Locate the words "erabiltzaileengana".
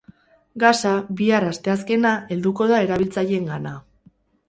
2.89-3.79